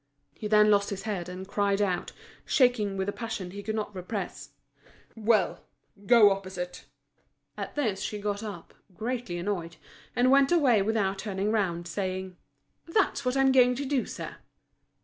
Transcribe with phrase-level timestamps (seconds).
[0.33, 2.11] He then lost his head, and cried out,
[2.43, 4.49] shaking with a passion he could not repress:
[5.15, 5.63] "Well!
[6.07, 6.85] go opposite!"
[7.55, 9.75] At this she got up, greatly annoyed,
[10.15, 12.35] and went away without turning round, saying:
[12.87, 14.37] "That's what I am going to do, sir."